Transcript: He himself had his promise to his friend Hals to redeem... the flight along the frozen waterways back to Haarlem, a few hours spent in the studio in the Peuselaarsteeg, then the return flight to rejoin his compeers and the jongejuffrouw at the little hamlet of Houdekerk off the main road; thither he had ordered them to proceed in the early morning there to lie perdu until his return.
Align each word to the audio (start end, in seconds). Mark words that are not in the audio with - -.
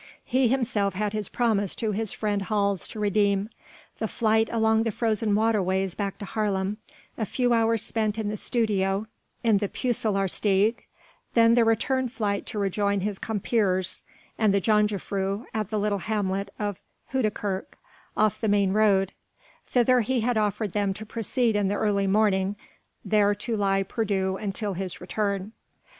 He 0.25 0.47
himself 0.47 0.95
had 0.95 1.13
his 1.13 1.29
promise 1.29 1.75
to 1.75 1.91
his 1.91 2.11
friend 2.11 2.41
Hals 2.41 2.87
to 2.87 2.99
redeem... 2.99 3.51
the 3.99 4.07
flight 4.07 4.49
along 4.51 4.81
the 4.81 4.89
frozen 4.91 5.35
waterways 5.35 5.93
back 5.93 6.17
to 6.17 6.25
Haarlem, 6.25 6.77
a 7.19 7.23
few 7.27 7.53
hours 7.53 7.83
spent 7.83 8.17
in 8.17 8.27
the 8.27 8.35
studio 8.35 9.05
in 9.43 9.59
the 9.59 9.69
Peuselaarsteeg, 9.69 10.87
then 11.35 11.53
the 11.53 11.63
return 11.63 12.09
flight 12.09 12.47
to 12.47 12.57
rejoin 12.57 13.01
his 13.01 13.19
compeers 13.19 14.01
and 14.39 14.51
the 14.51 14.59
jongejuffrouw 14.59 15.45
at 15.53 15.69
the 15.69 15.77
little 15.77 15.99
hamlet 15.99 16.49
of 16.57 16.79
Houdekerk 17.13 17.77
off 18.17 18.41
the 18.41 18.47
main 18.47 18.73
road; 18.73 19.11
thither 19.67 20.01
he 20.01 20.21
had 20.21 20.35
ordered 20.35 20.71
them 20.71 20.95
to 20.95 21.05
proceed 21.05 21.55
in 21.55 21.67
the 21.67 21.75
early 21.75 22.07
morning 22.07 22.55
there 23.05 23.35
to 23.35 23.55
lie 23.55 23.83
perdu 23.83 24.35
until 24.41 24.73
his 24.73 24.99
return. 24.99 25.51